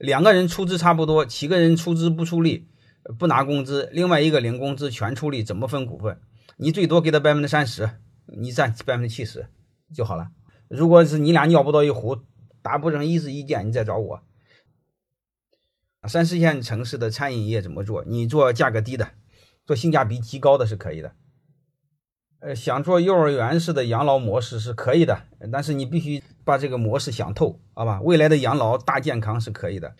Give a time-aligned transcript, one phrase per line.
[0.00, 2.70] 两个人出资差不多，七个人出资不出力，
[3.18, 6.18] 不拿工资，另外一个领工资全出力，怎么分股份？
[6.56, 7.90] 你最多给他百分之三十，
[8.24, 9.50] 你占百分之七十
[9.94, 10.30] 就好了。
[10.68, 12.16] 如果是你俩尿不到一壶，
[12.62, 14.22] 达不成一致意见，你再找我。
[16.08, 18.02] 三四线城市的餐饮业怎么做？
[18.06, 19.10] 你做价格低的，
[19.66, 21.12] 做性价比极高的是可以的。
[22.40, 28.00] 呃，想做幼儿园式的养老模式是可以的，但是你必须把这个模式想透，好吧？
[28.02, 29.94] 未来的养老大健康是可以的。